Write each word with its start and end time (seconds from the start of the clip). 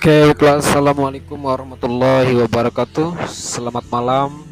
Oke, 0.00 0.32
baiklah. 0.32 0.64
Assalamualaikum 0.64 1.36
warahmatullahi 1.36 2.32
wabarakatuh. 2.32 3.20
Selamat 3.28 3.84
malam. 3.92 4.48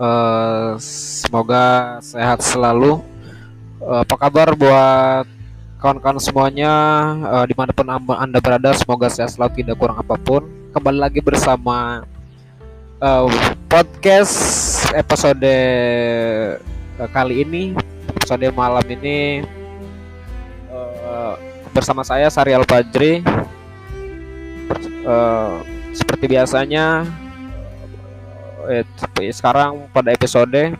Eh, 0.00 0.72
semoga 1.20 2.00
sehat 2.00 2.40
selalu. 2.40 3.04
Eh, 3.76 4.00
apa 4.00 4.16
kabar 4.16 4.56
buat 4.56 5.28
kawan-kawan 5.84 6.16
semuanya 6.16 6.72
eh, 7.28 7.52
di 7.52 7.54
mana 7.60 7.76
pun 7.76 7.92
anda 7.92 8.40
berada? 8.40 8.72
Semoga 8.72 9.12
sehat 9.12 9.36
selalu, 9.36 9.60
tidak 9.60 9.76
kurang 9.76 10.00
apa 10.00 10.16
pun. 10.16 10.48
Kembali 10.72 10.96
lagi 10.96 11.20
bersama 11.20 12.00
eh, 13.04 13.28
podcast 13.68 14.88
episode 14.96 15.44
eh, 15.44 16.56
kali 17.12 17.44
ini, 17.44 17.76
episode 18.16 18.48
malam 18.56 18.88
ini 18.88 19.44
eh, 20.72 21.34
bersama 21.68 22.00
saya 22.00 22.32
Sarial 22.32 22.64
Fajri 22.64 23.20
eh, 25.04 25.54
seperti 25.94 26.24
biasanya 26.30 27.04
eh, 28.68 28.84
sekarang 29.32 29.88
pada 29.90 30.12
episode 30.12 30.74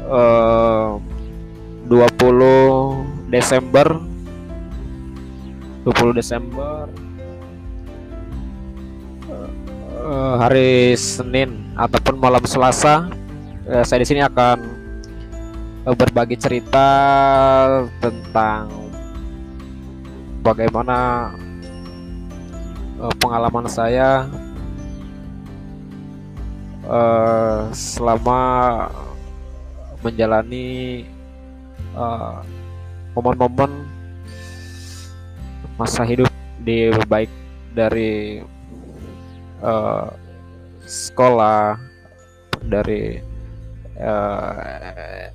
eh, 0.00 0.90
20 1.90 3.30
Desember. 3.30 3.88
20 5.80 6.12
Desember 6.12 6.92
eh, 9.96 10.34
hari 10.36 10.92
Senin 10.94 11.72
ataupun 11.74 12.20
malam 12.20 12.44
Selasa. 12.44 13.08
Eh, 13.64 13.82
saya 13.86 14.04
di 14.04 14.08
sini 14.08 14.20
akan 14.20 14.58
berbagi 15.80 16.36
cerita 16.36 16.86
tentang 18.04 18.68
bagaimana 20.44 21.32
eh, 23.00 23.14
pengalaman 23.18 23.66
saya 23.66 24.28
eh, 26.84 27.60
selama 27.72 28.40
menjalani 30.04 31.04
eh, 31.96 32.36
momen-momen 33.16 33.88
masa 35.80 36.04
hidup 36.04 36.28
di 36.60 36.92
baik 37.08 37.32
dari 37.72 38.44
eh, 39.64 40.08
sekolah 40.84 41.80
dari 42.60 43.16
eh, 43.96 45.32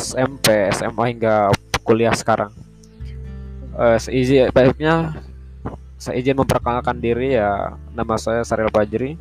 SMP, 0.00 0.72
SMA 0.72 1.04
hingga 1.12 1.52
kuliah 1.84 2.14
sekarang. 2.16 2.52
Eh, 3.76 3.98
seizin 4.00 4.48
baiknya 4.56 5.12
saya 5.96 6.20
izin 6.20 6.36
memperkenalkan 6.36 7.00
diri 7.00 7.36
ya 7.36 7.76
nama 7.96 8.14
saya 8.20 8.44
Saril 8.44 8.68
Fajri. 8.72 9.16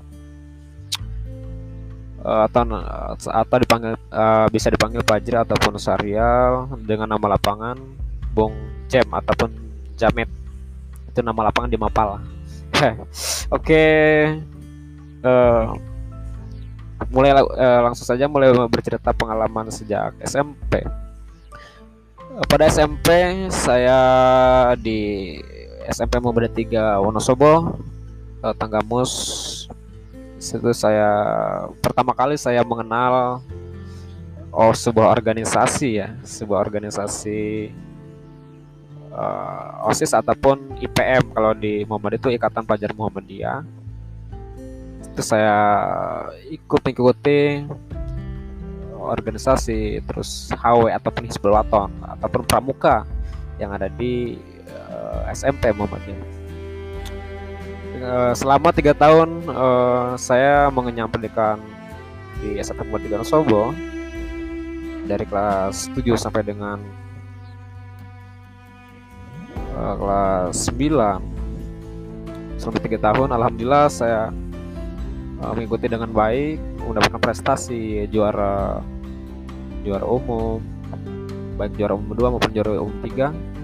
Eh, 2.26 2.42
atau 2.50 2.62
atau 3.30 3.58
dipanggil 3.62 3.94
eh, 3.96 4.48
bisa 4.52 4.68
dipanggil 4.74 5.02
Fajri 5.06 5.38
ataupun 5.40 5.78
Sarial 5.78 6.68
dengan 6.84 7.16
nama 7.16 7.38
lapangan 7.38 7.78
Bung 8.34 8.56
Cem 8.92 9.06
ataupun 9.08 9.54
Jamet. 9.96 10.28
Itu 11.12 11.24
nama 11.24 11.48
lapangan 11.48 11.72
di 11.72 11.80
Mapala 11.80 12.20
oke 13.56 13.84
eh, 15.24 15.64
mulai 17.08 17.32
la- 17.32 17.56
eh, 17.56 17.80
langsung 17.88 18.04
saja 18.04 18.28
mulai 18.28 18.52
bercerita 18.68 19.16
pengalaman 19.16 19.72
sejak 19.72 20.12
SMP 20.20 20.84
Eh, 22.36 22.48
pada 22.52 22.68
SMP 22.68 23.08
saya 23.48 24.00
di 24.76 25.40
SMP 25.90 26.18
Muhammadiyah 26.18 26.98
3 26.98 27.04
Wonosobo 27.06 27.78
eh, 28.42 28.56
Tanggamus. 28.58 29.14
Situ 30.42 30.70
saya 30.76 31.10
pertama 31.82 32.14
kali 32.14 32.38
saya 32.38 32.62
mengenal 32.62 33.42
oh 34.54 34.74
sebuah 34.74 35.12
organisasi 35.12 35.90
ya 36.00 36.14
sebuah 36.22 36.62
organisasi 36.66 37.72
eh, 39.14 39.88
OSIS 39.90 40.14
ataupun 40.18 40.82
IPM 40.82 41.34
kalau 41.34 41.54
di 41.54 41.86
Muhammadiyah 41.86 42.22
itu 42.22 42.30
Ikatan 42.34 42.64
Pelajar 42.66 42.92
Muhammadiyah. 42.94 43.62
Itu 45.16 45.22
saya 45.24 45.56
ikut 46.52 46.82
mengikuti 46.84 47.64
organisasi 49.06 50.02
terus 50.02 50.50
HW 50.58 50.90
ataupun 50.90 51.30
Hizbul 51.30 51.54
Waton 51.54 51.94
ataupun 52.18 52.42
Pramuka 52.50 53.06
yang 53.62 53.72
ada 53.72 53.88
di 53.88 54.36
eh, 54.76 55.32
SMP 55.32 55.72
Muhammadiyah 55.72 56.36
Eh, 58.06 58.34
selama 58.38 58.70
tiga 58.70 58.94
tahun 58.94 59.42
eh, 59.50 60.10
saya 60.22 60.70
mengenyam 60.70 61.10
pendidikan 61.10 61.58
di 62.38 62.62
SMP 62.62 62.86
Muhammadiyah 62.86 63.26
Sobo 63.26 63.74
dari 65.10 65.26
kelas 65.26 65.90
7 65.96 66.14
sampai 66.14 66.46
dengan 66.46 66.78
kelas 69.76 70.72
9 70.72 72.58
selama 72.62 72.80
tiga 72.80 72.98
tahun 73.12 73.30
alhamdulillah 73.36 73.92
saya 73.92 74.32
mengikuti 75.52 75.92
dengan 75.92 76.10
baik 76.10 76.58
mendapatkan 76.80 77.22
prestasi 77.22 78.08
juara 78.08 78.80
juara 79.84 80.06
umum 80.08 80.64
baik 81.60 81.76
juara 81.76 81.94
umum 81.94 82.18
2 82.18 82.34
maupun 82.34 82.52
juara 82.56 82.72
umum 82.82 82.98
3 83.04 83.55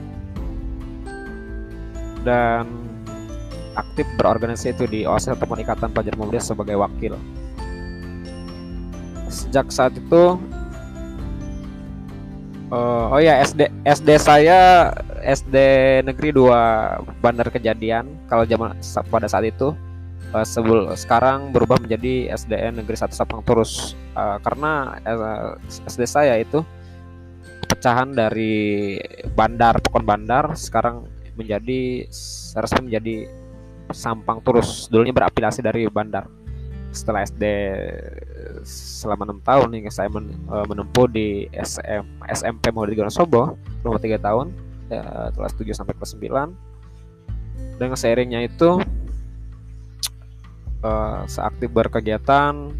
dan 2.22 2.68
aktif 3.76 4.04
berorganisasi 4.20 4.76
itu 4.76 4.86
di 4.88 5.00
OSIS 5.08 5.36
ataupun 5.36 5.64
Ikatan 5.64 5.96
Pelajar 5.96 6.14
Muhammadiyah 6.20 6.44
sebagai 6.44 6.76
wakil. 6.80 7.16
Sejak 9.32 9.72
saat 9.72 9.96
itu 9.96 10.36
eh, 12.72 13.06
oh 13.16 13.22
ya 13.22 13.40
SD 13.40 13.72
SD 13.88 14.10
saya 14.20 14.92
SD 15.24 15.56
Negeri 16.04 16.36
2 16.36 17.24
Bandar 17.24 17.48
Kejadian. 17.48 18.12
Kalau 18.28 18.44
zaman 18.44 18.76
pada 19.08 19.28
saat 19.32 19.48
itu 19.48 19.72
eh, 20.36 20.46
sebelum 20.46 20.92
sekarang 21.00 21.56
berubah 21.56 21.80
menjadi 21.80 22.36
SDN 22.36 22.84
Negeri 22.84 23.00
1 23.00 23.16
Sapang 23.16 23.40
Turus 23.48 23.96
Eh, 24.12 24.38
karena 24.44 25.00
eh, 25.08 25.52
SD 25.88 26.04
saya 26.04 26.36
itu 26.36 26.60
pecahan 27.64 28.12
dari 28.12 29.00
Bandar 29.32 29.80
Pekon 29.80 30.04
Bandar. 30.04 30.52
Sekarang 30.60 31.08
menjadi 31.36 32.06
resmi 32.58 32.92
menjadi 32.92 33.16
Sampang 33.92 34.40
Turus 34.40 34.88
dulunya 34.88 35.12
berafiliasi 35.12 35.60
dari 35.60 35.84
Bandar. 35.92 36.28
Setelah 36.92 37.24
SD 37.28 37.44
selama 38.68 39.28
enam 39.28 39.40
tahun 39.44 39.70
hingga 39.72 39.92
saya 39.92 40.12
men- 40.12 40.36
eh, 40.36 40.66
menempuh 40.68 41.08
di 41.08 41.48
SM, 41.56 42.04
SMP 42.32 42.72
Muhammadiyah 42.72 43.08
Wonosobo 43.08 43.56
selama 43.84 44.00
tiga 44.00 44.18
tahun 44.20 44.52
ya, 44.92 45.32
kelas 45.36 45.54
7 45.56 45.72
sampai 45.72 45.94
kelas 45.96 46.12
9 46.20 46.52
dengan 47.80 47.98
seiringnya 48.00 48.44
itu 48.44 48.84
eh, 50.84 51.22
seaktif 51.28 51.72
berkegiatan. 51.72 52.76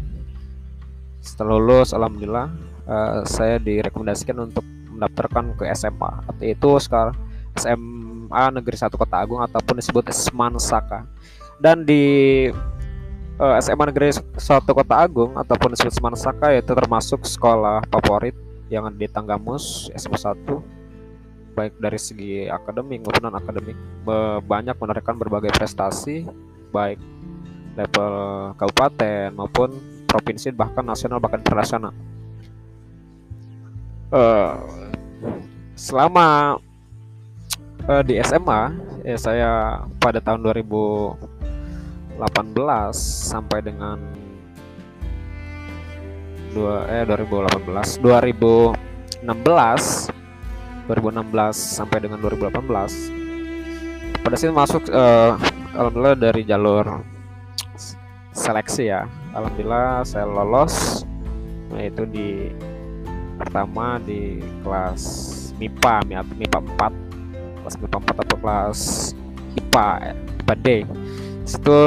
Setelah 1.22 1.54
lulus 1.56 1.96
alhamdulillah 1.96 2.48
eh, 2.88 3.20
saya 3.24 3.56
direkomendasikan 3.56 4.36
untuk 4.44 4.64
mendaftarkan 4.92 5.56
ke 5.56 5.64
SMA 5.72 6.12
yaitu 6.44 6.76
sekarang 6.78 7.16
SMA 8.32 8.56
Negeri 8.56 8.76
1 8.80 8.88
Kota 8.96 9.16
Agung 9.20 9.40
ataupun 9.44 9.76
disebut 9.76 10.08
Semansaka 10.08 11.04
dan 11.60 11.84
di 11.84 12.48
eh, 13.36 13.54
SMA 13.60 13.92
Negeri 13.92 14.16
1 14.16 14.40
Kota 14.64 14.94
Agung 14.96 15.36
ataupun 15.36 15.76
disebut 15.76 15.92
Semansaka 15.92 16.56
itu 16.56 16.72
termasuk 16.72 17.28
sekolah 17.28 17.84
favorit 17.92 18.34
yang 18.72 18.88
ada 18.88 18.96
di 18.96 19.04
Tanggamus 19.04 19.92
SMA 19.92 20.16
1 20.16 20.48
baik 21.52 21.76
dari 21.76 22.00
segi 22.00 22.48
akademik 22.48 23.04
maupun 23.04 23.28
non 23.28 23.36
akademik 23.36 23.76
banyak 24.48 24.72
menorehkan 24.80 25.20
berbagai 25.20 25.52
prestasi 25.52 26.24
baik 26.72 26.96
level 27.76 28.16
kabupaten 28.56 29.36
maupun 29.36 29.76
provinsi 30.08 30.48
bahkan 30.52 30.84
nasional 30.84 31.20
bahkan 31.20 31.40
internasional. 31.44 31.92
Eh, 34.12 34.52
selama 35.72 36.56
eh, 37.88 38.02
di 38.06 38.14
SMA 38.22 38.62
ya 39.02 39.16
saya 39.18 39.50
pada 39.98 40.22
tahun 40.22 40.42
2018 40.46 42.18
sampai 43.32 43.58
dengan 43.62 43.98
dua 46.52 46.84
eh 46.86 47.08
2018 47.08 47.98
2016 47.98 49.26
2016 50.86 51.54
sampai 51.54 51.98
dengan 52.02 52.18
2018 52.20 53.22
pada 54.22 54.36
sini 54.38 54.52
masuk 54.54 54.86
eh, 54.86 55.32
alhamdulillah 55.74 56.14
dari 56.14 56.44
jalur 56.46 57.02
seleksi 58.32 58.88
ya. 58.88 59.04
Alhamdulillah 59.36 60.04
saya 60.08 60.24
lolos 60.24 61.04
yaitu 61.72 62.04
di 62.04 62.52
pertama 63.40 63.96
di 64.04 64.40
kelas 64.60 65.02
MIPA 65.56 66.04
MIPA 66.36 66.58
4 66.60 67.11
kelas 67.62 67.76
MIPA 67.78 67.98
4 68.02 68.24
atau 68.26 68.36
kelas 68.42 68.80
IPA 69.56 69.88
IPA 70.42 70.54
Day 70.60 70.80
situ 71.46 71.80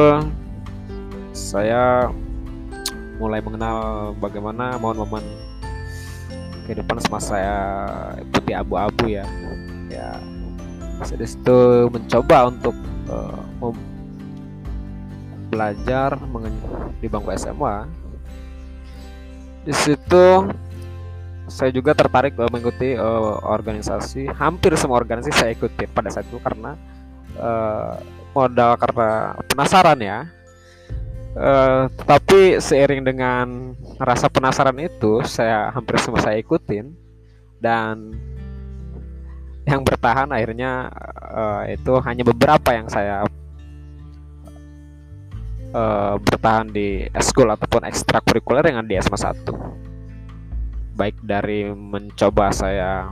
saya 1.35 2.11
mulai 3.19 3.39
mengenal 3.39 4.11
bagaimana 4.19 4.75
momen-momen 4.79 5.23
kehidupan 6.67 6.99
semasa 6.99 7.37
saya 7.37 7.57
ikuti 8.19 8.51
abu-abu 8.51 9.05
ya. 9.07 9.25
Ya 9.87 10.17
saya 11.03 11.21
di 11.21 11.27
situ 11.27 11.91
mencoba 11.91 12.49
untuk 12.49 12.75
uh, 13.11 13.71
belajar 15.51 16.15
di 17.03 17.07
bangku 17.07 17.35
SMA 17.35 17.87
di 19.67 19.73
situ 19.75 20.25
saya 21.45 21.69
juga 21.69 21.93
tertarik 21.93 22.33
uh, 22.37 22.49
mengikuti 22.49 22.97
uh, 22.97 23.37
organisasi 23.45 24.29
hampir 24.33 24.73
semua 24.77 24.97
organisasi 24.97 25.33
saya 25.33 25.51
ikuti 25.53 25.85
pada 25.85 26.09
saat 26.09 26.25
itu 26.25 26.41
karena 26.41 26.73
uh, 27.37 28.01
modal 28.33 28.75
karena 28.75 29.37
penasaran 29.47 29.99
ya. 30.01 30.19
Uh, 31.35 31.91
tetapi 31.99 32.63
seiring 32.63 33.03
dengan 33.03 33.75
rasa 33.99 34.31
penasaran 34.31 34.79
itu 34.79 35.19
saya 35.27 35.67
hampir 35.75 35.99
semua 35.99 36.23
saya 36.23 36.39
ikutin 36.39 36.95
dan 37.59 38.15
yang 39.67 39.83
bertahan 39.83 40.31
akhirnya 40.31 40.87
uh, 41.19 41.67
itu 41.67 41.91
hanya 42.07 42.23
beberapa 42.23 42.71
yang 42.71 42.87
saya 42.87 43.27
uh, 45.75 46.15
bertahan 46.23 46.71
di 46.71 47.03
eskul 47.11 47.51
ataupun 47.51 47.83
ekstrakurikuler 47.83 48.71
yang 48.71 48.87
di 48.87 48.95
SMA 49.03 49.19
1 49.19 49.94
baik 50.95 51.19
dari 51.21 51.67
mencoba 51.71 52.55
saya 52.55 53.11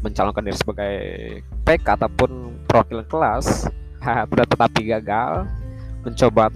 mencalonkan 0.00 0.46
diri 0.46 0.56
sebagai 0.56 0.94
PK 1.66 1.86
ataupun 1.98 2.62
perwakilan 2.70 3.06
kelas 3.10 3.66
tetapi 4.30 4.80
gagal 4.94 5.48
mencoba 6.04 6.52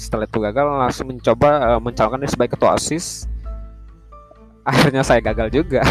setelah 0.00 0.24
itu 0.24 0.38
gagal 0.40 0.64
langsung 0.64 1.06
mencoba 1.12 1.76
uh, 1.76 1.80
mencalonkan 1.80 2.24
diri 2.24 2.32
sebagai 2.32 2.56
ketua 2.56 2.74
osis. 2.74 3.28
Akhirnya 4.68 5.04
saya 5.04 5.20
gagal 5.20 5.52
juga. 5.52 5.84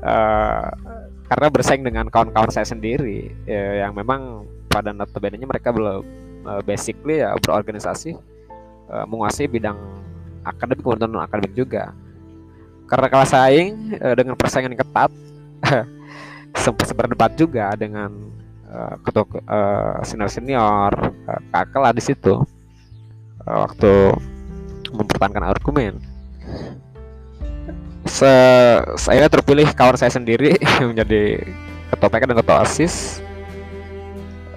Uh, 0.00 0.66
karena 1.30 1.46
bersaing 1.46 1.84
dengan 1.86 2.10
kawan-kawan 2.10 2.50
saya 2.50 2.66
sendiri 2.66 3.30
ya, 3.46 3.86
yang 3.86 3.94
memang 3.94 4.48
pada 4.66 4.90
notabene 4.90 5.38
mereka 5.46 5.70
belum 5.70 6.02
uh, 6.48 6.62
basically 6.64 7.22
ya 7.22 7.36
berorganisasi 7.38 8.16
menguasai 8.90 9.46
bidang 9.46 9.78
akademik 10.42 10.82
non 10.82 11.22
akademik 11.22 11.54
juga 11.54 11.94
karena 12.90 13.06
kalah 13.06 13.28
saing 13.30 13.94
uh, 14.02 14.14
dengan 14.18 14.34
persaingan 14.34 14.74
yang 14.74 14.82
ketat 14.82 15.10
sempat 16.66 16.90
berdebat 16.90 17.38
juga 17.38 17.70
dengan 17.78 18.10
uh, 18.66 18.98
ketua 19.06 19.24
uh, 19.46 20.02
senior 20.02 20.26
senior 20.26 20.90
uh, 21.30 21.40
kakak 21.54 21.94
di 21.94 22.02
situ. 22.02 22.42
Uh, 23.46 23.58
waktu 23.62 23.92
mempertahankan 24.90 25.46
argumen. 25.46 26.02
Se 28.10 28.32
saya 28.98 29.30
terpilih 29.30 29.70
kawan 29.70 29.94
saya 29.94 30.10
sendiri 30.10 30.58
menjadi 30.90 31.46
ketua 31.94 32.08
PK 32.10 32.22
dan 32.26 32.36
ketua 32.42 32.56
asis 32.66 33.22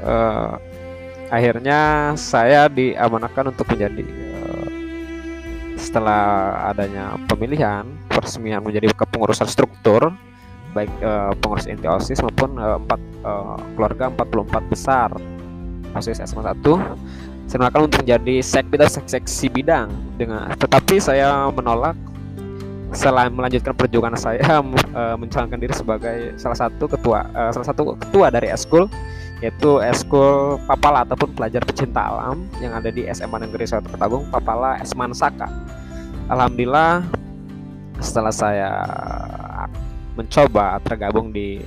uh, 0.01 0.57
akhirnya 1.29 2.13
saya 2.15 2.69
diamanahkan 2.71 3.51
untuk 3.51 3.67
menjadi 3.73 4.22
setelah 5.83 6.55
adanya 6.71 7.19
pemilihan 7.27 7.83
peresmian 8.07 8.63
menjadi 8.63 8.95
kepengurusan 8.95 9.51
struktur 9.51 10.15
baik 10.73 10.89
uh, 11.05 11.35
pengurus 11.37 11.69
inti 11.69 11.85
OSIS 11.85 12.23
maupun 12.23 12.57
uh, 12.57 12.81
empat 12.81 13.01
uh, 13.21 13.59
keluarga 13.77 14.09
44 14.09 14.71
besar. 14.73 15.09
OSIS 15.93 16.25
SMA 16.25 16.49
1 16.49 16.57
saya 17.45 17.69
untuk 17.77 18.01
menjadi 18.01 18.41
sekbid 18.41 18.81
atau 18.81 19.03
seksi 19.05 19.45
bidang 19.51 19.91
dengan 20.17 20.49
tetapi 20.57 20.97
saya 20.97 21.51
menolak. 21.53 21.93
Selain 22.93 23.33
melanjutkan 23.33 23.73
perjuangan 23.73 24.17
saya 24.17 24.61
uh, 24.93 25.15
mencalonkan 25.21 25.57
diri 25.61 25.73
sebagai 25.73 26.37
salah 26.37 26.57
satu 26.57 26.85
ketua 26.85 27.25
salah 27.53 27.65
satu 27.65 27.97
ketua 27.97 28.29
dari 28.29 28.53
eskul 28.53 28.85
yaitu 29.43 29.83
eskul 29.83 30.55
Papala 30.63 31.03
ataupun 31.03 31.35
pelajar 31.35 31.59
pecinta 31.67 31.99
alam 31.99 32.47
yang 32.63 32.71
ada 32.71 32.87
di 32.87 33.03
SMA 33.11 33.43
Negeri 33.43 33.67
Suatu 33.67 33.91
Ketagung 33.91 34.23
Papala 34.31 34.79
Esman 34.79 35.11
Saka. 35.11 35.51
Alhamdulillah 36.31 37.03
setelah 37.99 38.31
saya 38.31 38.71
mencoba 40.15 40.79
tergabung 40.87 41.35
di 41.35 41.59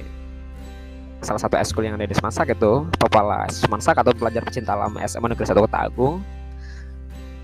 salah 1.20 1.37
satu 1.37 1.61
eskul 1.61 1.84
yang 1.84 2.00
ada 2.00 2.08
di 2.08 2.17
Semansak 2.17 2.56
itu 2.56 2.88
Papala 2.96 3.44
Semansak 3.52 4.00
atau 4.00 4.17
pelajar 4.17 4.40
pecinta 4.40 4.72
alam 4.72 4.96
SMA 5.05 5.37
Negeri 5.37 5.44
Satu 5.44 5.69
Ketagung 5.69 6.25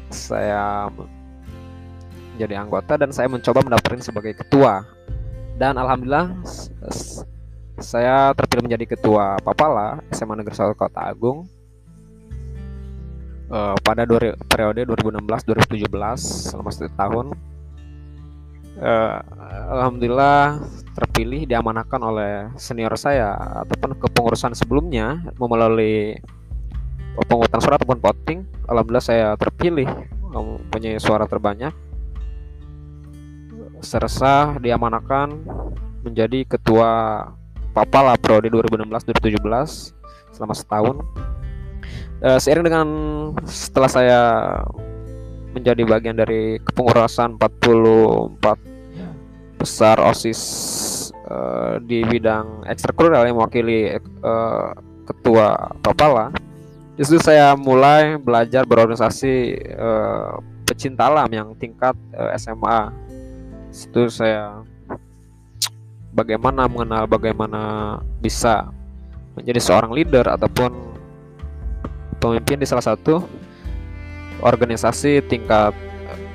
saya 0.09 0.89
menjadi 2.33 2.57
anggota 2.57 2.97
dan 2.97 3.13
saya 3.13 3.29
mencoba 3.29 3.61
mendaftarin 3.61 4.01
sebagai 4.01 4.33
ketua 4.41 4.89
dan 5.61 5.77
alhamdulillah 5.77 6.33
saya 7.83 8.31
terpilih 8.33 8.71
menjadi 8.71 8.95
ketua 8.97 9.37
Papala 9.43 10.01
SMA 10.15 10.39
Negeri 10.39 10.55
1 10.55 10.73
Kota 10.79 11.03
Agung 11.03 11.45
uh, 13.53 13.77
pada 13.83 14.07
periode 14.49 14.87
2016-2017 14.89 15.91
selama 16.49 16.71
satu 16.71 16.91
tahun. 16.97 17.27
Uh, 18.73 19.21
Alhamdulillah 19.69 20.65
terpilih 20.97 21.45
diamanahkan 21.45 22.01
oleh 22.01 22.49
senior 22.57 22.97
saya 22.97 23.37
ataupun 23.69 24.01
kepengurusan 24.01 24.57
sebelumnya 24.57 25.21
melalui 25.37 26.17
pengutan 27.29 27.61
suara 27.61 27.77
ataupun 27.77 28.01
voting. 28.01 28.49
Alhamdulillah 28.65 29.05
saya 29.05 29.29
terpilih 29.37 29.87
mempunyai 30.25 30.97
suara 30.97 31.29
terbanyak. 31.29 31.77
Serasa 33.85 34.57
diamanahkan 34.63 35.37
menjadi 36.07 36.47
ketua 36.49 37.21
Papala 37.73 38.17
Prodi 38.21 38.53
2016-2017 38.53 40.37
selama 40.37 40.55
setahun. 40.57 40.97
Uh, 42.23 42.39
seiring 42.39 42.65
dengan 42.65 42.87
setelah 43.49 43.91
saya 43.91 44.21
menjadi 45.53 45.85
bagian 45.85 46.17
dari 46.17 46.57
kepengurusan 46.63 47.37
44 47.37 49.61
besar 49.61 50.01
OSIS 50.01 50.41
uh, 51.31 51.79
di 51.83 52.03
bidang 52.03 52.67
ekstrakurikuler 52.67 53.29
yang 53.29 53.37
mewakili 53.39 53.95
uh, 54.25 54.73
ketua 55.07 55.71
Papala. 55.85 56.33
Justru 56.99 57.19
saya 57.23 57.57
mulai 57.57 58.21
belajar 58.21 58.69
berorganisasi 58.69 59.57
uh, 59.79 60.37
pecinta 60.67 61.09
alam 61.09 61.31
yang 61.33 61.49
tingkat 61.57 61.97
uh, 62.15 62.31
SMA. 62.37 62.93
Itu 63.73 64.13
saya 64.13 64.61
bagaimana 66.13 66.69
mengenal 66.69 67.09
bagaimana 67.09 67.63
bisa 68.21 68.69
menjadi 69.35 69.61
seorang 69.61 69.93
leader 69.97 70.29
ataupun 70.29 70.71
pemimpin 72.21 72.61
di 72.61 72.69
salah 72.69 72.85
satu 72.85 73.25
organisasi 74.45 75.25
tingkat 75.27 75.73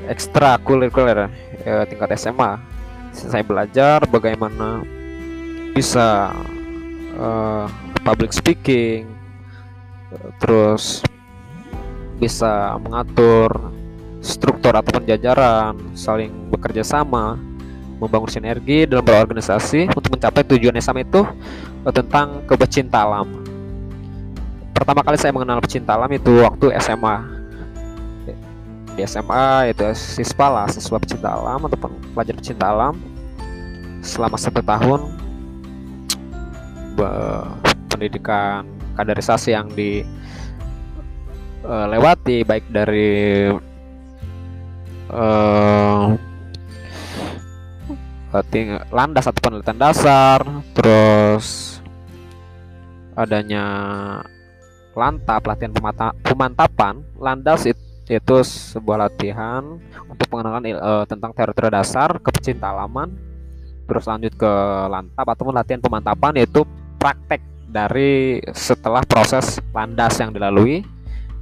ekstra 0.10 0.58
kurikuler 0.66 1.30
ya, 1.62 1.86
tingkat 1.86 2.18
SMA. 2.18 2.58
Saya 3.14 3.42
belajar 3.42 4.06
bagaimana 4.10 4.86
bisa 5.74 6.34
uh, 7.18 7.66
public 8.06 8.34
speaking, 8.34 9.10
terus 10.38 11.02
bisa 12.18 12.78
mengatur 12.82 13.74
struktur 14.22 14.74
ataupun 14.74 15.06
jajaran, 15.06 15.78
saling 15.94 16.34
bekerja 16.50 16.82
sama, 16.82 17.38
membangun 17.98 18.30
sinergi 18.30 18.86
dalam 18.86 19.06
berorganisasi 19.06 19.90
untuk 19.94 20.14
mencapai 20.14 20.46
tujuan 20.46 20.78
yang 20.78 20.86
sama 20.86 21.02
itu 21.02 21.26
eh, 21.86 21.94
tentang 21.94 22.46
kebecinta 22.46 23.04
alam. 23.04 23.28
Pertama 24.74 25.02
kali 25.02 25.18
saya 25.18 25.34
mengenal 25.34 25.58
pecinta 25.58 25.98
alam 25.98 26.10
itu 26.14 26.46
waktu 26.46 26.70
SMA. 26.78 27.18
Di 28.94 29.02
SMA 29.06 29.74
itu 29.74 29.84
siswa 29.94 30.50
lah, 30.50 30.68
siswa 30.70 30.98
pecinta 31.02 31.34
alam 31.34 31.66
ataupun 31.66 31.92
pelajar 32.14 32.36
pecinta 32.38 32.70
alam 32.70 32.94
selama 34.02 34.38
satu 34.38 34.62
tahun 34.62 35.02
pendidikan 37.94 38.66
kaderisasi 38.98 39.54
yang 39.54 39.70
dilewati 39.74 42.42
eh, 42.42 42.46
baik 42.46 42.66
dari 42.74 43.54
uh, 45.14 46.18
ting 48.46 48.78
landas 48.94 49.26
atau 49.26 49.42
penelitian 49.42 49.80
dasar 49.80 50.42
terus 50.76 51.78
adanya 53.18 53.66
lantap 54.98 55.46
latihan 55.46 55.74
pemantapan. 56.26 57.06
Landas 57.18 57.70
itu, 58.08 58.36
sebuah 58.42 59.10
latihan 59.10 59.78
untuk 60.10 60.26
pengenalan 60.32 60.64
uh, 60.74 61.06
tentang 61.06 61.34
teori-teori 61.38 61.70
dasar 61.70 62.18
kepecinta 62.18 62.74
alaman 62.74 63.14
terus 63.88 64.04
lanjut 64.04 64.36
ke 64.36 64.54
lantap 64.92 65.24
ataupun 65.24 65.56
latihan 65.56 65.80
pemantapan 65.80 66.44
yaitu 66.44 66.68
praktek 67.00 67.40
dari 67.72 68.44
setelah 68.52 69.04
proses 69.04 69.64
landas 69.72 70.20
yang 70.20 70.32
dilalui. 70.32 70.84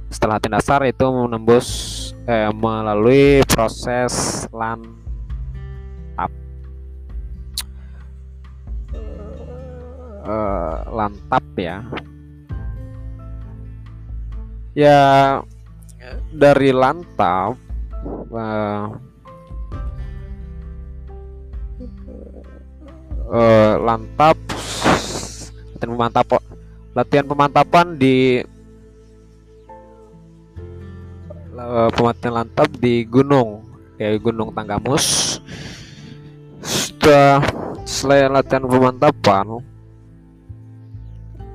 Setelah 0.06 0.38
latihan 0.38 0.62
dasar 0.62 0.80
itu 0.86 1.02
menembus 1.02 1.66
eh, 2.30 2.50
melalui 2.54 3.42
proses 3.50 4.46
lantap 4.54 5.05
eh, 10.26 10.74
lantap 10.90 11.44
ya. 11.56 11.76
Ya 14.76 15.00
dari 16.30 16.70
lantap 16.70 17.56
uh, 18.30 18.84
uh, 23.30 23.74
lantap 23.80 24.36
latihan 25.76 25.90
pemantap 25.96 26.28
latihan 26.92 27.26
pemantapan 27.26 27.86
di 27.96 28.44
uh, 31.56 31.88
pemantapan 31.92 32.32
lantap 32.44 32.68
di 32.76 33.04
gunung 33.08 33.64
ya 33.96 34.12
Gunung 34.20 34.52
Tanggamus. 34.52 35.38
Setelah 36.60 37.44
selain 37.86 38.32
latihan 38.34 38.66
pemantapan 38.66 39.62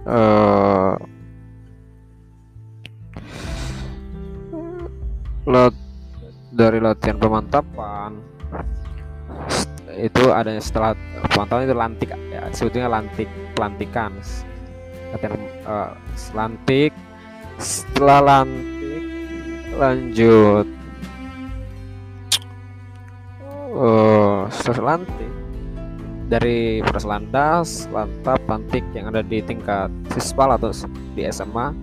uh, 0.05 0.93
lot 5.49 5.75
dari 6.51 6.77
latihan 6.77 7.17
pemantapan 7.17 8.13
itu 9.97 10.31
adanya 10.31 10.63
setelah 10.63 10.95
pemantapan 11.29 11.67
itu 11.67 11.75
lantik 11.75 12.09
ya 12.31 12.41
sebetulnya 12.55 12.89
lantik 12.89 13.27
pelantikan. 13.53 14.11
Latihan 15.11 15.35
uh, 15.67 15.91
lantik 16.31 16.91
setelah 17.59 18.19
lantik 18.23 19.03
lanjut. 19.75 20.67
Uh, 23.71 24.45
setelah 24.51 24.99
lantik 24.99 25.31
dari 26.31 26.79
proses 26.87 27.03
landas 27.03 27.91
lantap 27.91 28.39
lantik 28.47 28.87
yang 28.95 29.11
ada 29.11 29.19
di 29.19 29.43
tingkat 29.43 29.91
sispal 30.15 30.55
atau 30.55 30.71
di 31.11 31.27
SMA 31.27 31.75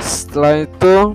setelah 0.00 0.64
itu 0.64 1.12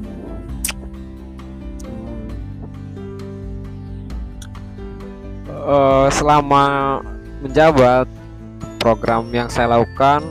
uh, 5.50 6.08
selama 6.14 6.64
menjabat 7.42 8.06
program 8.78 9.26
yang 9.34 9.50
saya 9.50 9.82
lakukan 9.82 10.22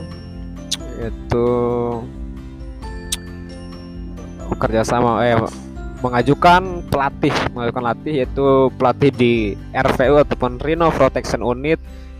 itu 0.99 1.49
kerjasama 4.59 5.23
eh 5.27 5.35
mengajukan 5.99 6.87
pelatih 6.87 7.35
mengajukan 7.51 7.83
pelatih 7.83 8.13
yaitu 8.23 8.47
pelatih 8.79 9.11
di 9.11 9.33
RVU 9.75 10.23
ataupun 10.23 10.59
Rhino 10.59 10.87
Protection 10.95 11.43
Unit 11.43 11.79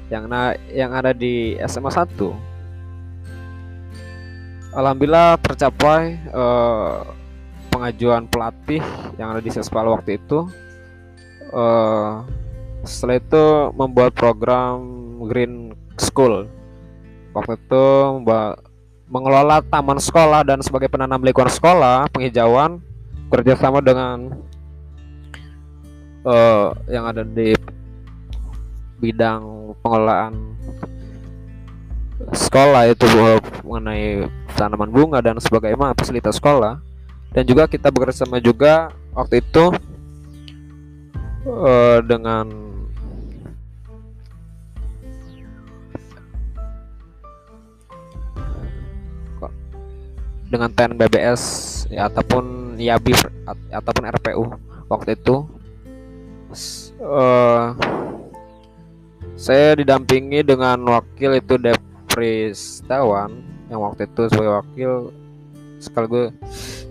yang 0.09 0.25
na 0.25 0.57
yang 0.73 0.91
ada 0.93 1.13
di 1.13 1.53
SMA 1.69 1.93
1 1.93 2.49
Alhamdulillah 4.69 5.41
tercapai 5.41 6.21
eh, 6.29 6.97
pengajuan 7.73 8.29
pelatih 8.29 8.81
yang 9.17 9.33
ada 9.33 9.41
di 9.41 9.49
Sespal 9.49 9.89
waktu 9.89 10.21
itu. 10.21 10.45
Eh, 11.49 12.11
setelah 12.85 13.17
itu 13.17 13.45
membuat 13.73 14.13
program 14.13 14.77
Green 15.25 15.73
School. 15.97 16.45
Waktu 17.33 17.57
itu 17.57 17.85
mengelola 19.09 19.65
taman 19.65 19.97
sekolah 19.97 20.45
dan 20.45 20.61
sebagai 20.61 20.85
penanam 20.85 21.21
lingkungan 21.25 21.49
sekolah 21.49 22.05
penghijauan 22.13 22.77
kerjasama 23.29 23.81
dengan 23.81 24.33
uh, 26.25 26.73
yang 26.89 27.05
ada 27.09 27.21
di 27.25 27.53
bidang 28.99 29.73
pengelolaan 29.79 30.59
sekolah 32.35 32.91
itu 32.91 33.07
mengenai 33.63 34.27
tanaman 34.53 34.91
bunga 34.91 35.23
dan 35.23 35.39
sebagainya 35.39 35.95
fasilitas 35.95 36.37
sekolah. 36.37 36.83
Dan 37.29 37.45
juga 37.45 37.69
kita 37.69 37.93
bekerjasama 37.93 38.41
juga 38.41 38.89
waktu 39.13 39.39
itu 39.45 39.69
uh, 41.45 42.01
dengan 42.01 42.49
dengan 50.49 50.69
TN 50.73 50.97
BBS 50.97 51.43
ya 51.93 52.09
ataupun 52.09 52.75
YABI 52.81 53.13
ataupun 53.69 54.03
RPU 54.09 54.43
waktu 54.89 55.13
itu. 55.13 55.45
Uh, 56.97 57.77
saya 59.39 59.79
didampingi 59.79 60.43
dengan 60.43 60.83
wakil 60.83 61.39
itu 61.39 61.55
Depris 61.55 62.83
Tawan 62.83 63.39
yang 63.71 63.79
waktu 63.79 64.03
itu 64.03 64.27
sebagai 64.27 64.53
wakil 64.59 64.91
sekaligus 65.79 66.35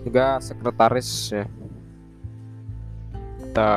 juga 0.01 0.41
sekretaris 0.41 1.09
ya 1.29 1.45
kita 3.37 3.73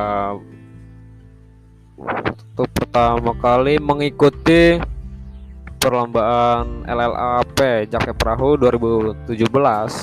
waktu 2.01 2.63
pertama 2.73 3.37
kali 3.37 3.77
mengikuti 3.77 4.81
perlombaan 5.77 6.87
LLAP 6.87 7.91
Jaket 7.91 8.15
Perahu 8.15 8.57
2017 8.57 9.27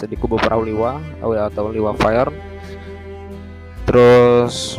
di 0.07 0.15
Kubu 0.15 0.37
Perahu 0.37 0.63
Liwa 0.69 1.01
atau 1.25 1.73
Liwa 1.73 1.97
Fire. 1.97 2.29
Terus 3.89 4.77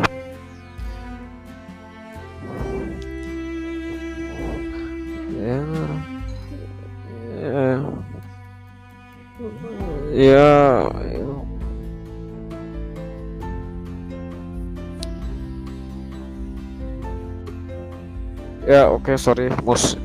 oke 19.11 19.19
okay, 19.19 19.27
sorry 19.27 19.47
mus. 19.67 19.99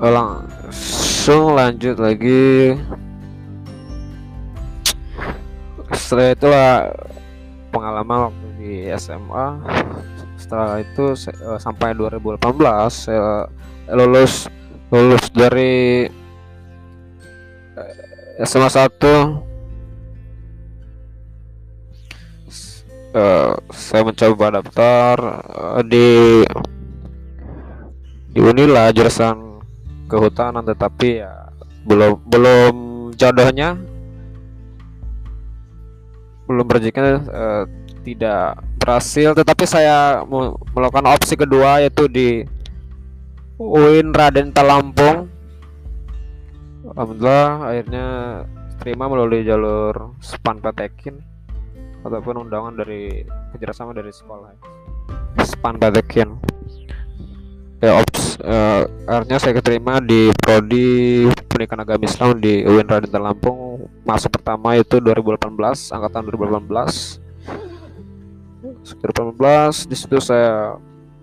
Langsung 0.00 1.56
lanjut 1.56 1.96
lagi. 1.96 2.76
Setelah 5.96 6.32
itu 6.36 6.48
pengalaman 7.72 8.18
waktu 8.28 8.46
di 8.60 8.72
SMA 9.00 9.46
setelah 10.36 10.82
itu 10.82 11.14
uh, 11.14 11.58
sampai 11.62 11.94
2018 11.94 12.42
saya 12.90 13.46
lulus 13.94 14.50
lulus 14.90 15.30
dari 15.30 16.06
SMA 18.42 18.66
1 18.66 19.50
uh, 23.14 23.54
saya 23.70 24.02
mencoba 24.02 24.60
daftar 24.60 25.14
uh, 25.46 25.82
di 25.86 26.42
di 28.30 28.40
Unila 28.42 28.90
jurusan 28.94 29.62
kehutanan 30.06 30.62
tetapi 30.66 31.22
ya 31.22 31.50
belum 31.86 32.18
belum 32.26 32.74
jodohnya. 33.14 33.78
Belum 36.50 36.66
rezekinya 36.66 37.22
uh, 37.30 37.64
tidak 38.02 38.58
berhasil 38.82 39.38
tetapi 39.38 39.64
saya 39.68 40.24
melakukan 40.74 41.06
opsi 41.14 41.38
kedua 41.38 41.84
yaitu 41.84 42.10
di 42.10 42.42
UIN 43.60 44.16
Raden 44.16 44.56
Talampung. 44.56 45.28
Alhamdulillah 46.96 47.68
akhirnya 47.68 48.06
terima 48.80 49.04
melalui 49.12 49.44
jalur 49.44 50.16
span 50.24 50.64
patekin 50.64 51.20
ataupun 52.00 52.48
undangan 52.48 52.72
dari 52.72 53.28
kerjasama 53.52 53.92
dari 53.92 54.08
sekolah. 54.08 54.56
Span 55.44 55.76
patekin 55.76 56.40
ya 57.80 57.96
ops 57.96 58.36
uh, 58.44 58.84
akhirnya 59.08 59.40
saya 59.40 59.56
keterima 59.56 60.04
di 60.04 60.28
prodi 60.36 61.24
pendidikan 61.48 61.80
agama 61.80 62.04
Islam 62.04 62.36
di 62.36 62.60
UIN 62.60 62.84
Raden 62.84 63.08
Lampung 63.16 63.88
masa 64.04 64.28
pertama 64.28 64.76
itu 64.76 65.00
2018 65.00 65.48
angkatan 65.88 66.28
2018 66.28 66.68
2018 69.00 69.88
di 69.88 69.96
situ 69.96 70.20
saya 70.20 70.76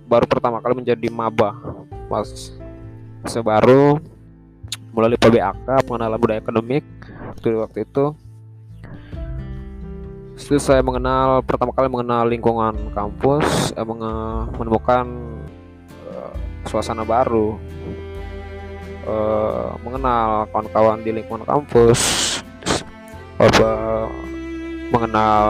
baru 0.10 0.26
pertama 0.26 0.58
kali 0.58 0.82
menjadi 0.82 1.14
maba 1.14 1.54
pas 2.08 2.28
saya 3.28 3.44
baru 3.44 4.00
melalui 4.96 5.20
PBAK 5.20 5.86
pengenalan 5.86 6.18
budaya 6.18 6.40
akademik 6.42 6.86
waktu 7.36 7.48
waktu 7.60 7.80
itu. 7.86 8.06
Itu 10.38 10.58
saya 10.64 10.80
mengenal 10.80 11.44
pertama 11.44 11.76
kali 11.76 11.92
mengenal 11.92 12.24
lingkungan 12.30 12.96
kampus 12.96 13.76
eh, 13.76 13.84
menemukan 14.56 15.06
uh, 16.08 16.34
suasana 16.70 17.04
baru. 17.04 17.60
Uh, 19.08 19.72
mengenal 19.88 20.52
kawan-kawan 20.52 21.00
di 21.00 21.16
lingkungan 21.16 21.48
kampus 21.48 22.00
uh, 23.40 24.08
mengenal 24.92 25.48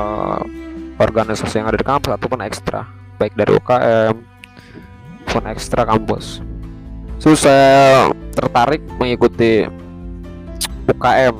organisasi 1.02 1.58
yang 1.58 1.66
ada 1.66 1.82
di 1.82 1.86
kampus 1.86 2.14
ataupun 2.22 2.46
ekstra 2.46 2.86
baik 3.18 3.34
dari 3.34 3.58
UKM 3.58 4.38
maupun 5.38 5.54
ekstra 5.54 5.86
kampus 5.86 6.42
so 7.18 7.34
saya 7.34 8.10
tertarik 8.34 8.82
mengikuti 8.98 9.66
UKM 10.88 11.36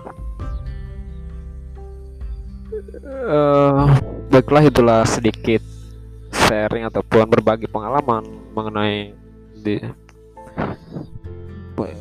Uh, 3.01 3.89
baiklah 4.29 4.65
itulah 4.65 5.01
sedikit 5.05 5.61
sharing 6.29 6.85
ataupun 6.85 7.29
berbagi 7.29 7.65
pengalaman 7.65 8.21
mengenai 8.53 9.13
di 9.57 9.81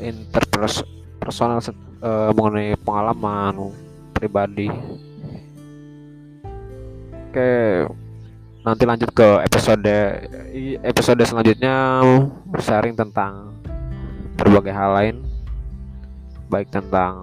interpersonal 0.03 1.63
uh, 2.03 2.31
mengenai 2.35 2.75
pengalaman 2.83 3.73
pribadi. 4.15 4.69
Oke, 7.29 7.87
nanti 8.65 8.83
lanjut 8.89 9.11
ke 9.13 9.29
episode 9.45 9.97
episode 10.83 11.23
selanjutnya 11.23 12.03
sharing 12.59 12.97
tentang 12.97 13.53
berbagai 14.39 14.73
hal 14.73 14.91
lain, 14.97 15.17
baik 16.49 16.73
tentang 16.73 17.21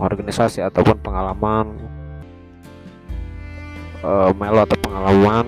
organisasi 0.00 0.64
ataupun 0.64 0.96
pengalaman 1.02 1.76
uh, 4.00 4.32
melo 4.32 4.64
atau 4.64 4.78
pengalaman 4.80 5.46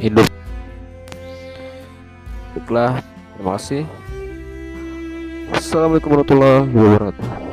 hidup. 0.00 0.24
Baiklah, 2.56 3.04
terima 3.36 3.52
kasih. 3.60 3.84
Assalamualaikum 5.52 6.10
warahmatullahi 6.16 6.66
wabarakatuh. 6.72 7.45